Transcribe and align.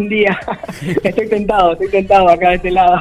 un 0.00 0.08
día. 0.08 0.38
estoy 1.04 1.28
tentado, 1.28 1.72
estoy 1.72 1.90
tentado 1.90 2.28
acá 2.28 2.50
de 2.50 2.56
este 2.56 2.70
lado. 2.70 3.00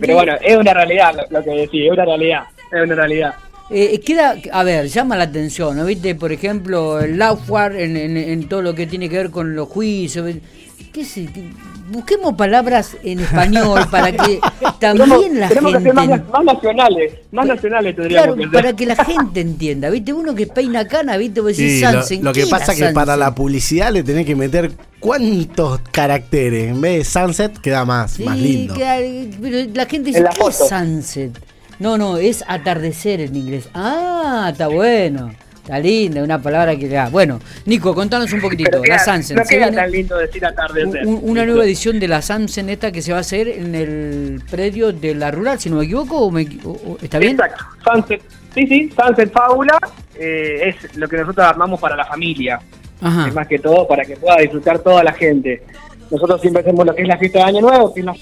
Pero 0.00 0.14
bueno, 0.14 0.34
es 0.40 0.56
una 0.56 0.72
realidad 0.74 1.26
lo, 1.30 1.42
que 1.42 1.50
decís, 1.50 1.86
es 1.86 1.92
una 1.92 2.04
realidad, 2.04 2.44
es 2.72 2.82
una 2.82 2.94
realidad. 2.94 3.34
Eh, 3.70 4.00
queda, 4.00 4.36
a 4.52 4.64
ver, 4.64 4.88
llama 4.88 5.16
la 5.16 5.24
atención, 5.24 5.76
¿no 5.76 5.84
viste? 5.84 6.14
Por 6.14 6.32
ejemplo, 6.32 7.00
el 7.00 7.18
Laufar 7.18 7.76
en, 7.76 7.96
en, 7.96 8.48
todo 8.48 8.62
lo 8.62 8.74
que 8.74 8.86
tiene 8.86 9.10
que 9.10 9.16
ver 9.18 9.30
con 9.30 9.54
los 9.54 9.68
juicios. 9.68 10.36
¿Qué 10.92 11.04
sé? 11.04 11.28
Busquemos 11.90 12.34
palabras 12.34 12.96
en 13.02 13.20
español 13.20 13.80
para 13.90 14.10
que 14.12 14.40
también 14.78 15.38
la 15.38 15.48
gente. 15.48 15.82
Que 15.82 15.92
más, 15.92 16.08
nacionales, 16.44 17.12
más 17.30 17.46
nacionales 17.46 17.94
tendríamos 17.94 18.36
claro, 18.36 18.52
para 18.52 18.72
que 18.74 18.86
la 18.86 18.96
gente 19.04 19.40
entienda, 19.40 19.90
¿viste? 19.90 20.14
Uno 20.14 20.34
que 20.34 20.46
peina 20.46 20.88
cana, 20.88 21.18
¿viste? 21.18 21.40
Vos 21.42 21.56
decís 21.56 21.84
sí, 22.06 22.20
Lo, 22.22 22.32
que 22.32 22.46
pasa 22.46 22.72
es 22.72 22.78
que 22.78 22.88
para 22.92 23.18
la 23.18 23.34
publicidad 23.34 23.92
le 23.92 24.02
tenés 24.02 24.24
que 24.24 24.34
meter 24.34 24.72
cuántos 24.98 25.80
caracteres. 25.92 26.70
En 26.70 26.80
vez 26.80 26.98
de 26.98 27.04
sunset 27.04 27.58
queda 27.58 27.84
más, 27.84 28.18
más 28.20 28.38
lindo. 28.38 28.74
pero 29.42 29.70
la 29.74 29.84
gente 29.84 30.08
dice, 30.08 30.24
¿qué 30.24 30.48
es 30.48 30.68
sunset? 30.68 31.38
No, 31.78 31.96
no, 31.96 32.16
es 32.16 32.44
atardecer 32.46 33.20
en 33.20 33.36
inglés. 33.36 33.68
Ah, 33.74 34.48
está 34.50 34.68
bueno. 34.68 35.30
Está 35.68 35.80
linda, 35.80 36.22
una 36.22 36.40
palabra 36.40 36.74
que 36.76 36.88
da. 36.88 37.10
Bueno, 37.10 37.40
Nico, 37.66 37.94
contanos 37.94 38.32
un 38.32 38.40
poquitito. 38.40 38.82
la 38.82 38.98
Sansen. 38.98 39.36
No 39.36 39.42
queda 39.44 39.70
tan 39.70 39.90
lindo 39.90 40.16
decir 40.16 40.44
atardecer. 40.46 41.06
una 41.06 41.44
nueva 41.44 41.64
edición 41.64 42.00
de 42.00 42.08
la 42.08 42.22
Sansen 42.22 42.70
esta 42.70 42.90
que 42.90 43.02
se 43.02 43.12
va 43.12 43.18
a 43.18 43.20
hacer 43.20 43.48
en 43.48 43.74
el 43.74 44.42
predio 44.50 44.92
de 44.92 45.14
la 45.14 45.30
rural, 45.30 45.60
si 45.60 45.68
no 45.68 45.76
me 45.76 45.84
equivoco, 45.84 46.20
o 46.22 46.30
me, 46.30 46.48
¿está 47.02 47.18
bien? 47.18 47.32
Exacto. 47.32 47.64
Sunset, 47.84 48.22
sí, 48.54 48.66
sí, 48.66 48.90
Sunset 48.96 49.30
Fábula 49.30 49.78
eh, 50.14 50.74
es 50.74 50.96
lo 50.96 51.06
que 51.06 51.18
nosotros 51.18 51.46
armamos 51.46 51.78
para 51.78 51.96
la 51.96 52.06
familia. 52.06 52.58
Ajá. 53.02 53.28
Es 53.28 53.34
más 53.34 53.46
que 53.46 53.58
todo 53.58 53.86
para 53.86 54.06
que 54.06 54.16
pueda 54.16 54.38
disfrutar 54.38 54.78
toda 54.78 55.04
la 55.04 55.12
gente. 55.12 55.62
Nosotros 56.10 56.40
siempre 56.40 56.62
hacemos 56.62 56.86
lo 56.86 56.94
que 56.94 57.02
es 57.02 57.08
la 57.08 57.18
fiesta 57.18 57.40
de 57.40 57.44
Año 57.44 57.60
Nuevo, 57.60 57.92
que 57.92 58.00
es 58.00 58.06
la 58.06 58.16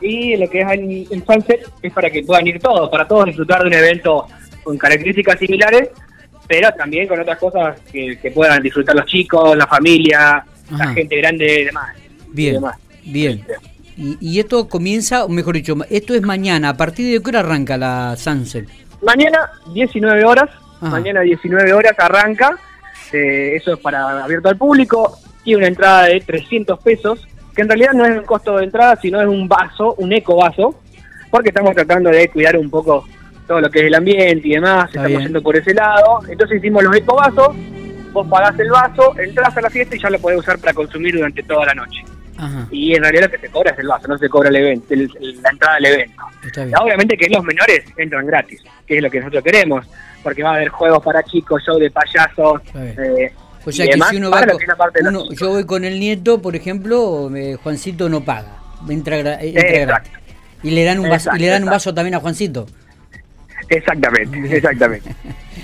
y 0.00 0.36
lo 0.36 0.48
que 0.48 0.60
es 0.60 0.70
el, 0.70 1.06
el 1.10 1.24
Sunset 1.24 1.70
es 1.82 1.92
para 1.92 2.10
que 2.10 2.22
puedan 2.22 2.46
ir 2.46 2.60
todos, 2.60 2.90
para 2.90 3.06
todos 3.06 3.26
disfrutar 3.26 3.62
de 3.62 3.68
un 3.68 3.74
evento 3.74 4.26
con 4.62 4.76
características 4.76 5.38
similares, 5.38 5.90
pero 6.48 6.70
también 6.72 7.06
con 7.08 7.20
otras 7.20 7.38
cosas 7.38 7.80
que, 7.90 8.18
puedan 8.34 8.62
disfrutar 8.62 8.94
los 8.96 9.06
chicos, 9.06 9.56
la 9.56 9.66
familia, 9.66 10.44
la 10.70 10.88
gente 10.88 11.16
grande 11.16 11.60
y 11.60 11.64
demás. 11.64 11.96
Bien, 12.28 12.62
bien. 13.04 13.44
Y, 13.96 14.38
esto 14.38 14.68
comienza, 14.68 15.26
mejor 15.26 15.54
dicho, 15.54 15.74
esto 15.88 16.14
es 16.14 16.22
mañana. 16.22 16.70
¿A 16.70 16.76
partir 16.76 17.10
de 17.10 17.22
qué 17.22 17.30
hora 17.30 17.40
arranca 17.40 17.78
la 17.78 18.14
Sunset? 18.16 18.68
Mañana, 19.02 19.50
19 19.72 20.24
horas. 20.24 20.50
Mañana, 20.80 21.22
19 21.22 21.72
horas 21.72 21.92
arranca. 21.96 22.58
Eh, 23.12 23.54
eso 23.56 23.72
es 23.72 23.78
para 23.78 24.24
abierto 24.24 24.48
al 24.48 24.56
público. 24.56 25.18
Y 25.44 25.54
una 25.54 25.68
entrada 25.68 26.04
de 26.04 26.20
300 26.20 26.78
pesos 26.80 27.26
que 27.56 27.62
en 27.62 27.68
realidad 27.68 27.92
no 27.94 28.04
es 28.04 28.18
un 28.18 28.24
costo 28.24 28.58
de 28.58 28.64
entrada, 28.64 28.96
sino 28.96 29.20
es 29.20 29.26
un 29.26 29.48
vaso, 29.48 29.94
un 29.94 30.12
eco 30.12 30.36
vaso, 30.36 30.78
porque 31.30 31.48
estamos 31.48 31.74
tratando 31.74 32.10
de 32.10 32.28
cuidar 32.28 32.56
un 32.58 32.68
poco 32.68 33.08
todo 33.46 33.62
lo 33.62 33.70
que 33.70 33.80
es 33.80 33.86
el 33.86 33.94
ambiente 33.94 34.46
y 34.46 34.50
demás, 34.52 34.90
estamos 34.94 35.22
yendo 35.22 35.42
por 35.42 35.56
ese 35.56 35.72
lado. 35.72 36.20
Entonces 36.28 36.58
hicimos 36.58 36.84
los 36.84 36.94
eco 36.94 37.16
vasos, 37.16 37.56
vos 38.12 38.28
pagás 38.28 38.58
el 38.60 38.70
vaso, 38.70 39.18
entras 39.18 39.56
a 39.56 39.62
la 39.62 39.70
fiesta 39.70 39.96
y 39.96 39.98
ya 39.98 40.10
lo 40.10 40.18
podés 40.18 40.38
usar 40.40 40.58
para 40.58 40.74
consumir 40.74 41.14
durante 41.14 41.42
toda 41.44 41.64
la 41.64 41.74
noche. 41.74 42.02
Y 42.70 42.94
en 42.94 43.02
realidad 43.02 43.24
lo 43.24 43.30
que 43.30 43.38
se 43.38 43.48
cobra 43.48 43.70
es 43.70 43.78
el 43.78 43.88
vaso, 43.88 44.06
no 44.06 44.18
se 44.18 44.28
cobra 44.28 44.50
el 44.50 44.56
evento, 44.56 44.94
la 44.94 45.50
entrada 45.50 45.76
al 45.76 45.86
evento. 45.86 46.22
Obviamente 46.82 47.16
que 47.16 47.30
los 47.30 47.42
menores 47.42 47.84
entran 47.96 48.26
gratis, 48.26 48.62
que 48.86 48.98
es 48.98 49.02
lo 49.02 49.10
que 49.10 49.20
nosotros 49.20 49.42
queremos, 49.42 49.86
porque 50.22 50.42
va 50.42 50.50
a 50.50 50.54
haber 50.56 50.68
juegos 50.68 51.02
para 51.02 51.22
chicos, 51.22 51.62
show 51.64 51.78
de 51.78 51.90
payasos, 51.90 52.60
eh, 52.74 53.32
o 53.66 53.72
sea 53.72 53.86
que 53.86 54.00
si 54.00 54.16
uno 54.16 54.30
va 54.30 54.46
con, 54.46 55.34
yo 55.34 55.50
voy 55.50 55.64
con 55.64 55.84
el 55.84 55.98
nieto, 55.98 56.40
por 56.40 56.54
ejemplo, 56.54 57.34
eh, 57.34 57.56
Juancito 57.62 58.08
no 58.08 58.24
paga, 58.24 58.58
entra, 58.88 59.40
entra 59.42 60.02
y 60.62 60.70
le 60.70 60.84
dan 60.84 61.00
un 61.00 61.08
vaso, 61.08 61.30
y 61.34 61.38
le 61.40 61.48
dan 61.48 61.64
un 61.64 61.70
vaso 61.70 61.92
también 61.92 62.14
a 62.14 62.20
Juancito. 62.20 62.66
Exactamente, 63.68 64.56
exactamente. 64.56 65.10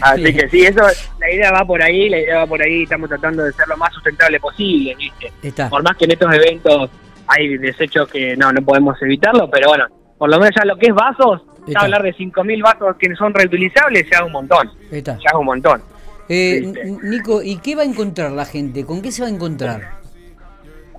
Así 0.00 0.34
que 0.34 0.48
sí, 0.48 0.62
eso, 0.62 0.82
la 1.20 1.30
idea 1.30 1.52
va 1.52 1.64
por 1.64 1.80
ahí, 1.80 2.08
la 2.08 2.18
idea 2.18 2.38
va 2.38 2.46
por 2.46 2.60
ahí, 2.60 2.82
estamos 2.82 3.08
tratando 3.08 3.44
de 3.44 3.52
ser 3.52 3.68
lo 3.68 3.76
más 3.76 3.92
sustentable 3.94 4.40
posible, 4.40 4.96
¿viste? 4.96 5.62
Por 5.68 5.82
más 5.82 5.96
que 5.96 6.06
en 6.06 6.12
estos 6.12 6.34
eventos 6.34 6.90
hay 7.28 7.56
desechos 7.58 8.08
que 8.08 8.36
no, 8.36 8.52
no 8.52 8.62
podemos 8.62 9.00
evitarlo, 9.00 9.48
pero 9.48 9.68
bueno, 9.68 9.86
por 10.18 10.28
lo 10.28 10.38
menos 10.38 10.54
ya 10.56 10.64
lo 10.64 10.76
que 10.76 10.86
es 10.86 10.94
vasos, 10.94 11.42
ya 11.66 11.80
hablar 11.80 12.02
de 12.02 12.14
5.000 12.14 12.62
vasos 12.62 12.96
que 12.96 13.14
son 13.14 13.32
reutilizables, 13.32 14.06
ya 14.10 14.18
es 14.18 14.24
un 14.24 14.32
montón. 14.32 14.70
Ya 14.90 15.12
es 15.12 15.34
un 15.34 15.46
montón. 15.46 15.82
Eh, 16.28 16.72
Nico, 17.02 17.42
¿y 17.42 17.58
qué 17.58 17.74
va 17.74 17.82
a 17.82 17.84
encontrar 17.84 18.32
la 18.32 18.44
gente? 18.44 18.84
¿Con 18.84 19.02
qué 19.02 19.12
se 19.12 19.22
va 19.22 19.28
a 19.28 19.30
encontrar? 19.30 20.00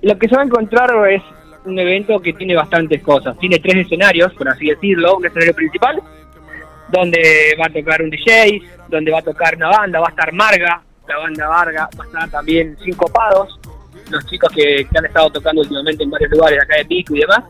Lo 0.02 0.18
que 0.18 0.28
se 0.28 0.36
va 0.36 0.42
a 0.42 0.44
encontrar 0.44 0.90
es 1.10 1.22
un 1.64 1.78
evento 1.78 2.20
que 2.20 2.32
tiene 2.34 2.54
bastantes 2.54 3.02
cosas. 3.02 3.38
Tiene 3.38 3.58
tres 3.58 3.86
escenarios, 3.86 4.32
por 4.34 4.48
así 4.48 4.66
decirlo. 4.66 5.16
Un 5.16 5.26
escenario 5.26 5.54
principal, 5.54 6.02
donde 6.90 7.56
va 7.60 7.66
a 7.66 7.70
tocar 7.70 8.02
un 8.02 8.10
DJ, 8.10 8.62
donde 8.88 9.10
va 9.10 9.18
a 9.20 9.22
tocar 9.22 9.56
una 9.56 9.68
banda, 9.68 10.00
va 10.00 10.08
a 10.08 10.10
estar 10.10 10.32
Marga, 10.32 10.82
la 11.08 11.18
banda 11.18 11.48
Varga, 11.48 11.88
va 11.98 12.04
a 12.04 12.06
estar 12.06 12.30
también 12.30 12.76
Cinco 12.84 13.06
Pados, 13.08 13.58
los 14.10 14.26
chicos 14.26 14.52
que, 14.52 14.86
han 14.96 15.04
estado 15.06 15.30
tocando 15.30 15.62
últimamente 15.62 16.04
en 16.04 16.10
varios 16.10 16.30
lugares 16.30 16.62
acá 16.62 16.76
de 16.76 16.84
Pico 16.84 17.14
y 17.16 17.20
demás. 17.20 17.44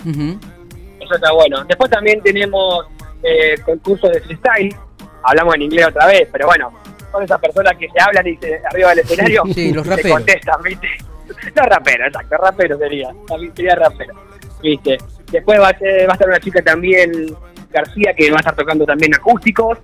Eso 1.00 1.14
está 1.14 1.32
bueno. 1.32 1.64
Después 1.64 1.90
también 1.90 2.22
tenemos 2.22 2.86
eh, 3.22 3.56
concursos 3.64 4.10
de 4.10 4.20
freestyle. 4.20 4.74
Hablamos 5.22 5.54
en 5.56 5.62
inglés 5.62 5.88
otra 5.88 6.06
vez, 6.06 6.28
pero 6.30 6.46
bueno, 6.46 6.72
son 7.14 7.24
esas 7.24 7.40
personas 7.40 7.72
que 7.78 7.88
se 7.88 8.00
hablan 8.00 8.26
y 8.26 8.36
se 8.36 8.60
arriba 8.70 8.90
del 8.90 8.98
escenario 9.00 9.42
sí, 9.54 9.72
los 9.72 9.86
se 9.86 10.08
contestan, 10.08 10.62
¿viste? 10.62 10.88
No 11.56 11.62
rapero, 11.62 12.06
exacto, 12.06 12.36
rapero 12.36 12.76
sería, 12.76 13.08
también 13.26 13.54
sería 13.56 13.74
rapero, 13.76 14.14
¿viste? 14.62 14.98
Después 15.30 15.58
va 15.58 15.68
a, 15.68 15.72
va 15.72 16.10
a 16.10 16.12
estar 16.12 16.28
una 16.28 16.40
chica 16.40 16.60
también, 16.60 17.34
García, 17.70 18.12
que 18.14 18.30
va 18.30 18.36
a 18.36 18.40
estar 18.40 18.54
tocando 18.54 18.84
también 18.84 19.14
acústicos, 19.14 19.78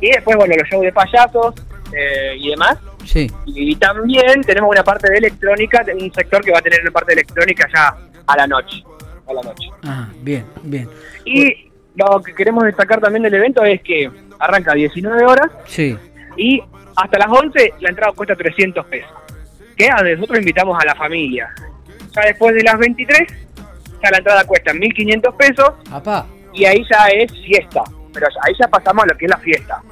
y 0.00 0.10
después, 0.10 0.36
bueno, 0.36 0.54
los 0.56 0.68
shows 0.68 0.82
de 0.82 0.92
payasos 0.92 1.54
eh, 1.92 2.36
y 2.38 2.50
demás. 2.50 2.78
Sí. 3.04 3.30
Y, 3.46 3.76
también 3.76 4.42
tenemos 4.42 4.70
una 4.70 4.82
parte 4.82 5.10
de 5.10 5.18
electrónica, 5.18 5.84
un 5.98 6.12
sector 6.12 6.44
que 6.44 6.52
va 6.52 6.58
a 6.58 6.62
tener 6.62 6.80
una 6.82 6.90
parte 6.90 7.14
de 7.14 7.20
electrónica 7.20 7.68
ya 7.72 7.96
a 8.26 8.36
la 8.36 8.46
noche. 8.46 8.82
A 9.26 9.32
la 9.32 9.42
noche. 9.42 9.70
Ah, 9.84 10.08
bien, 10.22 10.44
bien. 10.62 10.88
Y 11.24 11.70
lo 11.94 12.20
que 12.20 12.34
queremos 12.34 12.64
destacar 12.64 13.00
también 13.00 13.22
del 13.22 13.34
evento 13.34 13.64
es 13.64 13.80
que 13.82 14.10
arranca 14.38 14.72
a 14.72 14.74
19 14.74 15.24
horas. 15.24 15.50
Sí. 15.66 15.96
Y 16.36 16.62
hasta 16.96 17.18
las 17.18 17.28
11 17.28 17.74
la 17.80 17.88
entrada 17.90 18.12
cuesta 18.12 18.34
300 18.34 18.84
pesos. 18.86 19.12
Que 19.76 19.88
nosotros 19.88 20.38
invitamos 20.38 20.78
a 20.80 20.86
la 20.86 20.94
familia. 20.94 21.48
Ya 22.14 22.22
después 22.22 22.54
de 22.54 22.62
las 22.62 22.78
23, 22.78 23.28
ya 24.02 24.10
la 24.10 24.18
entrada 24.18 24.44
cuesta 24.44 24.72
1500 24.72 25.34
pesos. 25.34 25.72
Y 26.54 26.64
ahí 26.64 26.82
ya 26.90 27.06
es 27.08 27.30
fiesta. 27.32 27.82
Pero 28.12 28.26
ahí 28.42 28.54
ya 28.58 28.66
pasamos 28.68 29.04
a 29.04 29.08
lo 29.08 29.18
que 29.18 29.26
es 29.26 29.30
la 29.30 29.38
fiesta. 29.38 29.82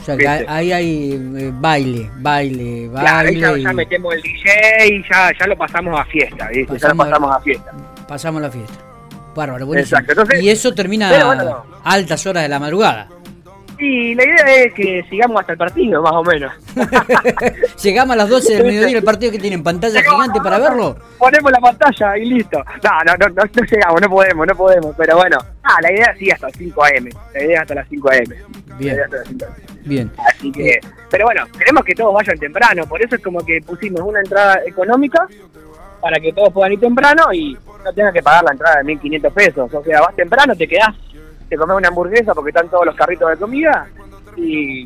O 0.00 0.02
sea, 0.02 0.16
que 0.16 0.26
ahí 0.26 0.72
hay 0.72 1.12
eh, 1.12 1.52
baile, 1.54 2.10
baile, 2.16 2.88
baile. 2.88 3.00
Claro, 3.00 3.28
ahí 3.28 3.62
ya, 3.62 3.72
metemos 3.72 4.14
el 4.14 4.22
DJ 4.22 4.88
y 4.88 5.02
ya, 5.02 5.30
ya 5.38 5.46
lo 5.46 5.56
pasamos 5.58 6.00
a 6.00 6.04
fiesta, 6.06 6.48
¿viste? 6.48 6.78
ya 6.78 6.88
lo 6.88 6.96
pasamos 6.96 7.36
a 7.36 7.40
fiesta. 7.40 7.72
Pasamos 8.08 8.42
la 8.42 8.50
fiesta. 8.50 8.78
Bárbaro, 9.36 9.66
buenísimo. 9.66 10.00
Exacto. 10.00 10.36
y 10.40 10.48
eso 10.48 10.74
termina 10.74 11.10
a 11.10 11.64
altas 11.84 12.26
horas 12.26 12.42
de 12.42 12.48
la 12.48 12.58
madrugada. 12.58 13.08
Y 13.80 14.14
la 14.14 14.24
idea 14.24 14.64
es 14.64 14.74
que 14.74 15.02
sigamos 15.08 15.40
hasta 15.40 15.52
el 15.52 15.58
partido, 15.58 16.02
más 16.02 16.12
o 16.12 16.22
menos. 16.22 16.52
Llegamos 17.82 18.12
a 18.12 18.16
las 18.16 18.28
12 18.28 18.54
del 18.54 18.66
mediodía 18.66 18.98
el 18.98 19.04
partido 19.04 19.32
que 19.32 19.38
tienen 19.38 19.62
pantalla 19.62 20.02
gigante 20.02 20.38
para 20.40 20.58
verlo. 20.58 20.96
Ponemos 21.18 21.50
la 21.50 21.60
pantalla 21.60 22.18
y 22.18 22.26
listo. 22.26 22.62
No, 22.82 22.90
no, 23.06 23.16
no, 23.16 23.28
no, 23.28 23.42
no 23.42 23.64
llegamos, 23.64 24.00
no 24.02 24.10
podemos, 24.10 24.46
no 24.46 24.54
podemos. 24.54 24.94
Pero 24.98 25.16
bueno, 25.16 25.38
ah, 25.62 25.78
la 25.80 25.92
idea 25.92 26.14
sí 26.18 26.30
hasta 26.30 26.48
las 26.48 26.56
5 26.58 26.84
AM. 26.84 27.08
La 27.32 27.42
idea 27.42 27.62
hasta 27.62 27.74
las 27.74 27.88
5 27.88 28.10
AM. 28.10 28.78
Bien. 28.78 28.98
Bien. 29.84 30.12
Así 30.28 30.52
que, 30.52 30.78
pero 31.10 31.24
bueno, 31.24 31.46
queremos 31.58 31.82
que 31.82 31.94
todos 31.94 32.12
vayan 32.12 32.38
temprano. 32.38 32.84
Por 32.86 33.02
eso 33.02 33.16
es 33.16 33.22
como 33.22 33.44
que 33.44 33.62
pusimos 33.62 34.02
una 34.02 34.20
entrada 34.20 34.60
económica 34.66 35.26
para 36.02 36.20
que 36.20 36.34
todos 36.34 36.52
puedan 36.52 36.72
ir 36.72 36.80
temprano 36.80 37.32
y 37.32 37.56
no 37.82 37.92
tengan 37.94 38.12
que 38.12 38.22
pagar 38.22 38.44
la 38.44 38.52
entrada 38.52 38.82
de 38.82 38.94
1.500 38.94 39.32
pesos. 39.32 39.74
O 39.74 39.82
sea, 39.82 40.02
vas 40.02 40.14
temprano, 40.14 40.54
te 40.54 40.68
quedás 40.68 40.94
te 41.50 41.56
comes 41.56 41.76
una 41.76 41.88
hamburguesa 41.88 42.32
porque 42.32 42.50
están 42.50 42.68
todos 42.68 42.86
los 42.86 42.94
carritos 42.94 43.28
de 43.28 43.36
comida 43.36 43.88
y 44.36 44.84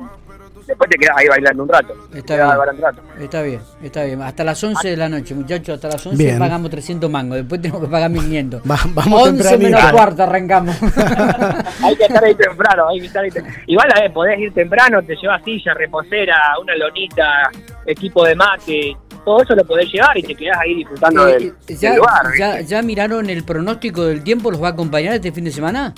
después 0.67 0.89
te 0.89 0.97
quedas 0.97 1.15
ahí 1.19 1.29
bailando 1.29 1.63
un 1.63 1.69
rato. 1.69 1.95
Está 2.15 2.37
bien. 2.37 2.85
Está 3.21 3.43
bien, 3.43 3.61
está 3.83 4.05
bien. 4.05 4.23
Hasta 4.23 4.45
las 4.45 4.65
11 4.65 4.89
de 4.89 4.97
la 4.97 5.11
noche, 5.11 5.35
muchachos, 5.35 5.75
hasta 5.75 5.89
las 5.89 6.07
11 6.07 6.39
pagamos 6.39 6.71
300 6.71 7.11
mangos, 7.11 7.37
después 7.37 7.61
tenemos 7.61 7.83
que 7.83 7.89
pagar 7.89 8.11
1500. 8.11 8.63
vamos 8.65 9.29
11 9.29 9.59
menos 9.59 9.93
cuarto 9.93 10.23
arrancamos. 10.23 10.75
hay 11.83 11.97
que 11.97 12.05
estar 12.05 12.25
ahí 12.25 12.35
temprano, 12.35 12.89
hay 12.89 13.01
que 13.01 13.07
estar 13.07 13.23
ahí 13.23 13.31
temprano. 13.31 13.59
Igual 13.67 13.89
a 13.95 14.01
ver, 14.01 14.13
podés 14.15 14.39
ir 14.39 14.55
temprano, 14.55 15.03
te 15.03 15.17
llevas 15.17 15.45
silla, 15.45 15.75
reposera, 15.75 16.35
una 16.63 16.75
lonita, 16.77 17.51
equipo 17.85 18.25
de 18.25 18.35
mate, 18.35 18.97
todo 19.23 19.43
eso 19.43 19.55
lo 19.55 19.67
podés 19.67 19.93
llevar 19.93 20.17
y 20.17 20.23
te 20.23 20.35
quedás 20.35 20.57
ahí 20.63 20.77
disfrutando 20.77 21.29
eh, 21.29 21.53
del, 21.67 21.79
ya, 21.79 21.95
lugar. 21.95 22.27
Ya, 22.39 22.61
¿Ya 22.63 22.81
miraron 22.81 23.29
el 23.29 23.45
pronóstico 23.45 24.05
del 24.05 24.25
tiempo? 24.25 24.51
¿Los 24.51 24.63
va 24.63 24.69
a 24.69 24.71
acompañar 24.71 25.13
este 25.13 25.31
fin 25.31 25.45
de 25.45 25.51
semana? 25.51 25.95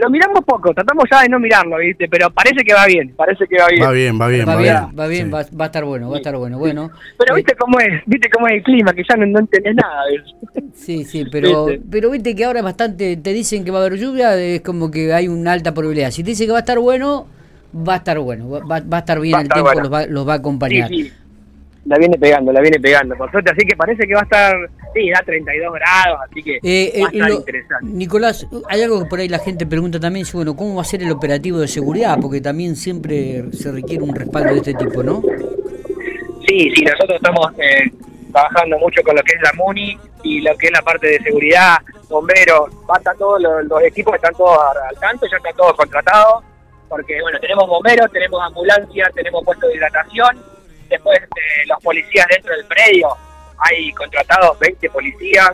Lo 0.00 0.10
miramos 0.10 0.44
poco, 0.44 0.72
tratamos 0.72 1.04
ya 1.10 1.22
de 1.22 1.28
no 1.28 1.38
mirarlo, 1.38 1.76
¿viste? 1.76 2.08
Pero 2.08 2.30
parece 2.30 2.64
que 2.64 2.72
va 2.72 2.86
bien, 2.86 3.14
parece 3.14 3.46
que 3.46 3.56
va 3.58 3.68
bien. 3.68 3.82
Va 3.82 3.92
bien, 3.92 4.20
va 4.20 4.28
bien, 4.28 4.48
va, 4.48 4.56
bien. 4.56 4.76
Va 4.98 5.06
bien, 5.06 5.32
va, 5.32 5.40
a 5.40 5.66
estar 5.66 5.84
bueno, 5.84 6.08
va 6.08 6.16
a 6.16 6.18
estar 6.18 6.36
bueno, 6.36 6.58
bueno. 6.58 6.90
Pero 7.18 7.34
viste 7.34 7.54
cómo 7.56 7.78
es, 7.78 8.02
viste 8.06 8.30
cómo 8.30 8.48
es 8.48 8.54
el 8.54 8.62
clima, 8.62 8.92
que 8.94 9.02
ya 9.08 9.16
no, 9.16 9.26
no 9.26 9.40
entendés 9.40 9.74
nada. 9.74 10.02
Sí, 10.72 11.04
sí, 11.04 11.26
pero 11.30 11.66
¿Viste? 11.66 11.82
pero 11.90 12.10
viste 12.10 12.34
que 12.34 12.44
ahora 12.44 12.60
es 12.60 12.64
bastante, 12.64 13.16
te 13.18 13.32
dicen 13.32 13.64
que 13.64 13.70
va 13.70 13.78
a 13.78 13.86
haber 13.86 13.98
lluvia, 13.98 14.34
es 14.36 14.62
como 14.62 14.90
que 14.90 15.12
hay 15.12 15.28
una 15.28 15.52
alta 15.52 15.74
probabilidad. 15.74 16.10
Si 16.10 16.24
te 16.24 16.30
dice 16.30 16.46
que 16.46 16.52
va 16.52 16.58
a 16.58 16.60
estar 16.60 16.78
bueno, 16.78 17.26
va 17.76 17.94
a 17.94 17.96
estar 17.96 18.18
bueno, 18.18 18.48
va, 18.48 18.80
va 18.80 18.96
a 18.96 19.00
estar 19.00 19.20
bien, 19.20 19.38
el 19.38 19.48
tiempo 19.48 19.72
los, 19.74 19.92
va, 19.92 20.06
los 20.06 20.26
va 20.26 20.32
a 20.32 20.36
acompañar. 20.36 20.88
Sí, 20.88 21.04
sí 21.04 21.12
la 21.84 21.98
viene 21.98 22.18
pegando, 22.18 22.52
la 22.52 22.60
viene 22.60 22.78
pegando, 22.78 23.16
por 23.16 23.30
suerte, 23.30 23.50
así 23.52 23.66
que 23.66 23.76
parece 23.76 24.06
que 24.06 24.14
va 24.14 24.20
a 24.20 24.24
estar, 24.24 24.54
sí, 24.94 25.10
da 25.10 25.22
32 25.24 25.72
grados, 25.72 26.20
así 26.28 26.42
que 26.42 26.58
eh, 26.62 27.00
va 27.02 27.08
a 27.08 27.10
estar 27.10 27.30
interesante. 27.30 27.86
Nicolás, 27.86 28.46
hay 28.68 28.82
algo 28.82 29.00
que 29.00 29.06
por 29.06 29.20
ahí 29.20 29.28
la 29.28 29.38
gente 29.38 29.66
pregunta 29.66 30.00
también, 30.00 30.26
bueno, 30.32 30.56
¿cómo 30.56 30.76
va 30.76 30.82
a 30.82 30.84
ser 30.84 31.02
el 31.02 31.10
operativo 31.10 31.58
de 31.58 31.68
seguridad? 31.68 32.18
Porque 32.20 32.40
también 32.40 32.76
siempre 32.76 33.44
se 33.52 33.72
requiere 33.72 34.02
un 34.02 34.14
respaldo 34.14 34.50
de 34.52 34.58
este 34.58 34.74
tipo, 34.74 35.02
¿no? 35.02 35.22
Sí, 36.46 36.72
sí, 36.74 36.84
nosotros 36.84 37.16
estamos 37.16 37.52
eh, 37.58 37.90
trabajando 38.32 38.78
mucho 38.78 39.02
con 39.02 39.16
lo 39.16 39.22
que 39.22 39.34
es 39.34 39.42
la 39.42 39.52
MUNI 39.54 39.98
y 40.24 40.40
lo 40.40 40.56
que 40.56 40.66
es 40.66 40.72
la 40.72 40.82
parte 40.82 41.06
de 41.06 41.20
seguridad, 41.20 41.78
bomberos, 42.08 42.70
están 42.96 43.16
todos 43.16 43.40
los, 43.40 43.64
los 43.64 43.82
equipos 43.82 44.14
están 44.14 44.34
todos 44.34 44.58
al 44.88 44.98
tanto, 44.98 45.26
ya 45.30 45.36
están 45.36 45.54
todos 45.56 45.74
contratados, 45.74 46.44
porque 46.88 47.20
bueno, 47.22 47.38
tenemos 47.38 47.68
bomberos, 47.68 48.10
tenemos 48.10 48.40
ambulancia, 48.42 49.10
tenemos 49.14 49.44
puestos 49.44 49.70
de 49.70 49.76
hidratación, 49.76 50.50
Después 50.90 51.20
de 51.20 51.66
los 51.66 51.82
policías 51.84 52.26
dentro 52.28 52.52
del 52.52 52.66
predio, 52.66 53.08
hay 53.60 53.92
contratados 53.92 54.58
20 54.58 54.90
policías 54.90 55.52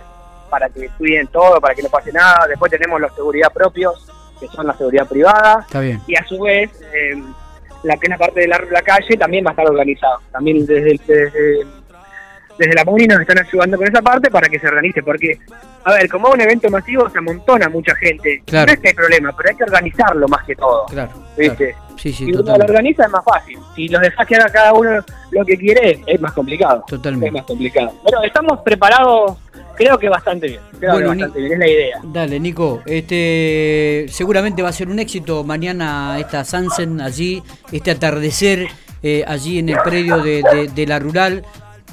para 0.51 0.69
que 0.69 0.89
cuiden 0.97 1.27
todo, 1.29 1.61
para 1.61 1.75
que 1.75 1.83
no 1.83 1.89
pase 1.89 2.13
nada. 2.13 2.47
Después 2.49 2.71
tenemos 2.71 3.01
los 3.01 3.15
seguridad 3.15 3.53
propios, 3.53 4.07
que 4.39 4.47
son 4.49 4.67
la 4.67 4.77
seguridad 4.77 5.07
privada. 5.09 5.59
Está 5.61 5.81
bien. 5.81 6.01
Y 6.07 6.17
a 6.17 6.25
su 6.25 6.41
vez, 6.41 6.71
eh, 6.95 7.23
la 7.83 7.97
la 8.01 8.19
parte 8.19 8.41
de 8.41 8.49
la, 8.49 8.59
la, 8.71 8.83
calle 8.83 9.17
también 9.17 9.45
va 9.45 9.51
a 9.51 9.53
estar 9.53 9.69
organizado. 9.69 10.21
También 10.31 10.65
desde, 10.67 10.99
desde, 11.07 11.67
desde 12.59 12.75
la 12.75 12.85
MUNI 12.85 13.07
nos 13.07 13.21
están 13.21 13.39
ayudando 13.39 13.77
con 13.77 13.87
esa 13.87 14.03
parte 14.03 14.31
para 14.31 14.49
que 14.49 14.59
se 14.59 14.67
organice, 14.67 15.03
porque, 15.03 15.39
a 15.85 15.93
ver, 15.93 16.09
como 16.09 16.31
un 16.31 16.41
evento 16.41 16.71
masivo 16.71 17.09
se 17.11 17.19
amontona 17.19 17.69
mucha 17.69 17.95
gente. 17.97 18.43
Claro. 18.47 18.67
No 18.67 18.73
es 18.73 18.81
que 18.81 18.89
hay 18.89 18.95
problema, 18.95 19.35
pero 19.37 19.51
hay 19.51 19.57
que 19.57 19.65
organizarlo 19.65 20.29
más 20.29 20.45
que 20.45 20.57
todo. 20.57 20.87
Claro. 20.87 21.13
¿Viste? 21.37 21.73
Claro. 21.73 21.86
Sí, 21.97 22.13
sí, 22.13 22.27
si 22.27 22.33
uno 22.33 22.57
lo 22.57 22.65
organiza 22.65 23.05
es 23.05 23.11
más 23.11 23.25
fácil. 23.25 23.59
Si 23.75 23.89
los 23.89 24.01
dejas 24.01 24.27
que 24.27 24.37
haga 24.37 24.49
cada 24.51 24.73
uno 24.73 25.05
lo 25.31 25.45
que 25.45 25.57
quiere, 25.57 26.01
es 26.07 26.21
más 26.21 26.33
complicado. 26.33 26.85
Totalmente. 26.87 27.29
Es 27.29 27.33
más 27.33 27.45
complicado. 27.45 27.93
Pero 28.05 28.23
estamos 28.23 28.61
preparados, 28.61 29.37
creo 29.77 29.99
que 29.99 30.09
bastante 30.09 30.49
bien. 30.49 30.61
Creo 30.79 30.93
bueno, 30.93 31.13
que 31.13 31.19
bastante 31.19 31.41
bien, 31.41 31.53
es 31.53 31.59
la 31.59 31.69
idea. 31.69 32.01
Dale, 32.05 32.41
Nico. 32.41 32.83
Este, 32.87 34.07
seguramente 34.09 34.63
va 34.63 34.69
a 34.69 34.73
ser 34.73 34.89
un 34.89 34.99
éxito 34.99 35.43
mañana 35.45 36.19
esta 36.19 36.45
Sansen 36.45 37.01
allí, 37.01 37.43
este 37.73 37.93
atardecer 37.93 38.69
eh, 39.03 39.25
allí 39.27 39.59
en 39.59 39.71
el 39.71 39.79
predio 39.79 40.19
de, 40.19 40.43
de, 40.43 40.69
de 40.75 40.87
la 40.87 40.99
rural. 40.99 41.45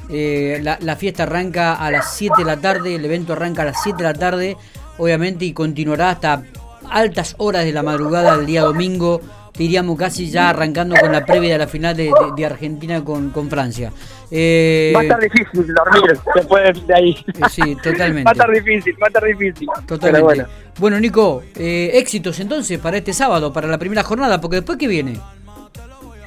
Eh, 0.10 0.60
la, 0.62 0.78
la, 0.82 0.96
fiesta 0.98 1.24
arranca 1.24 1.76
a 1.76 1.90
las 1.90 2.14
7 2.16 2.36
de 2.40 2.46
la 2.46 2.58
tarde, 2.58 2.96
el 2.96 3.06
evento 3.06 3.34
arranca 3.34 3.62
a 3.62 3.66
las 3.66 3.82
7 3.82 3.98
de 3.98 4.04
la 4.04 4.14
tarde, 4.14 4.58
obviamente, 4.98 5.46
y 5.46 5.54
continuará 5.54 6.10
hasta 6.10 6.44
altas 6.90 7.36
horas 7.38 7.64
de 7.64 7.72
la 7.72 7.84
madrugada 7.84 8.36
del 8.38 8.46
día 8.46 8.64
domingo 8.64 9.22
diríamos 9.58 9.98
casi 9.98 10.30
ya 10.30 10.50
arrancando 10.50 10.96
con 10.96 11.12
la 11.12 11.26
previa 11.26 11.54
de 11.54 11.58
la 11.60 11.68
final 11.68 11.96
de, 11.96 12.06
de, 12.06 12.12
de 12.36 12.46
Argentina 12.46 13.04
con, 13.04 13.30
con 13.30 13.50
Francia. 13.50 13.92
Eh, 14.32 14.92
va 14.96 15.02
a 15.02 15.04
estar 15.04 15.20
difícil 15.20 15.74
dormir 15.74 16.20
después 16.36 16.88
de 16.88 16.94
ahí. 16.96 17.26
Eh, 17.28 17.42
sí, 17.50 17.76
totalmente. 17.84 18.24
va 18.24 18.32
a 18.32 18.34
estar 18.34 18.52
difícil, 18.52 18.96
va 19.02 19.06
a 19.06 19.08
estar 19.08 19.24
difícil. 19.24 19.68
Totalmente. 19.86 20.24
Bueno. 20.24 20.46
bueno. 20.80 21.00
Nico, 21.00 21.44
eh, 21.56 21.92
éxitos 21.94 22.40
entonces 22.40 22.80
para 22.80 22.98
este 22.98 23.14
sábado, 23.14 23.54
para 23.54 23.68
la 23.68 23.78
primera 23.78 24.04
jornada, 24.04 24.42
porque 24.42 24.58
después 24.58 24.78
¿qué 24.78 24.88
viene? 24.88 25.20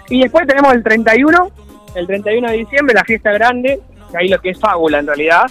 Y 0.08 0.22
después 0.22 0.46
tenemos 0.46 0.72
el 0.72 0.84
31, 0.84 1.50
el 1.96 2.06
31 2.06 2.48
de 2.48 2.56
diciembre, 2.58 2.94
la 2.94 3.04
fiesta 3.04 3.32
grande, 3.32 3.80
que 4.10 4.16
ahí 4.16 4.28
lo 4.28 4.40
que 4.40 4.50
es 4.50 4.60
fábula 4.60 5.00
en 5.00 5.06
realidad, 5.08 5.46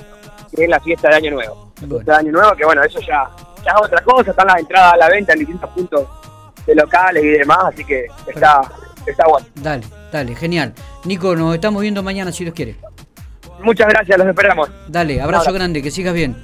que 0.56 0.64
es 0.64 0.70
la 0.70 0.80
fiesta 0.80 1.10
de 1.10 1.16
Año 1.16 1.32
Nuevo. 1.32 1.74
Bueno. 1.82 2.06
de 2.06 2.14
Año 2.14 2.32
Nuevo, 2.32 2.56
que 2.56 2.64
bueno, 2.64 2.82
eso 2.84 3.02
ya, 3.02 3.30
ya 3.66 3.72
es 3.72 3.82
otra 3.84 4.02
cosa, 4.02 4.32
están 4.32 4.48
las 4.48 4.60
entradas 4.60 4.94
a 4.94 4.98
la 4.98 5.10
venta 5.10 5.34
en 5.34 5.40
distintos 5.40 5.70
puntos 5.72 6.08
de 6.66 6.76
locales 6.76 7.24
y 7.24 7.28
demás, 7.30 7.60
así 7.74 7.84
que 7.84 8.08
está, 8.28 8.62
está 9.06 9.28
bueno. 9.28 9.48
Dale, 9.56 9.84
dale, 10.12 10.36
genial. 10.36 10.74
Nico, 11.06 11.36
nos 11.36 11.56
estamos 11.56 11.82
viendo 11.82 12.02
mañana 12.04 12.32
si 12.32 12.44
Dios 12.44 12.56
quiere. 12.56 12.76
Muchas 13.62 13.88
gracias, 13.88 14.18
los 14.18 14.28
esperamos. 14.28 14.70
Dale, 14.88 15.22
abrazo 15.22 15.50
Ahora. 15.50 15.60
grande, 15.60 15.82
que 15.82 15.92
sigas 15.92 16.14
bien. 16.14 16.36